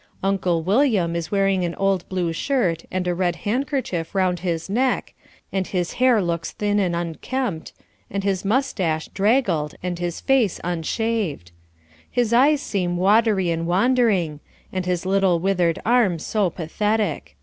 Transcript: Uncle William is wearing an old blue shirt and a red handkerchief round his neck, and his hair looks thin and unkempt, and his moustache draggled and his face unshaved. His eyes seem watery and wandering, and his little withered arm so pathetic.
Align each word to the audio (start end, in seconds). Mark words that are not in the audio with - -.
Uncle 0.23 0.63
William 0.63 1.15
is 1.15 1.29
wearing 1.29 1.63
an 1.63 1.75
old 1.75 2.09
blue 2.09 2.33
shirt 2.33 2.85
and 2.89 3.07
a 3.07 3.13
red 3.13 3.35
handkerchief 3.35 4.15
round 4.15 4.39
his 4.39 4.67
neck, 4.67 5.13
and 5.53 5.67
his 5.67 5.93
hair 6.01 6.23
looks 6.23 6.53
thin 6.53 6.79
and 6.79 6.95
unkempt, 6.95 7.71
and 8.09 8.23
his 8.23 8.43
moustache 8.43 9.09
draggled 9.09 9.75
and 9.83 9.99
his 9.99 10.19
face 10.19 10.59
unshaved. 10.63 11.51
His 12.09 12.33
eyes 12.33 12.63
seem 12.63 12.97
watery 12.97 13.51
and 13.51 13.67
wandering, 13.67 14.39
and 14.73 14.87
his 14.87 15.05
little 15.05 15.39
withered 15.39 15.77
arm 15.85 16.17
so 16.17 16.49
pathetic. 16.49 17.35